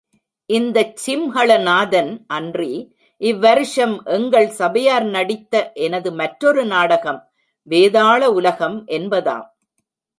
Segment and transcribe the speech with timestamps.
[0.49, 2.71] இந்தச் சிம்ஹளநாதன் அன்றி,
[3.21, 5.71] இவ்வருஷம் எங்கள் சபையார் நடித்த
[5.79, 7.21] எனது மற்றொரு நாடகம்
[7.67, 9.47] வேதாள உலகம் என்பதாம்.